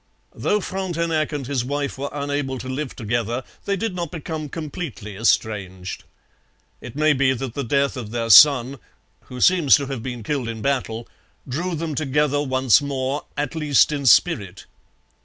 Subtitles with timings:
[0.33, 5.15] Though Frontenac and his wife were unable to live together, they did not become completely
[5.15, 6.05] estranged.
[6.81, 8.79] It may be that the death of their son
[9.25, 11.07] who seems to have been killed in battle
[11.47, 14.65] drew them together once more, at least in spirit.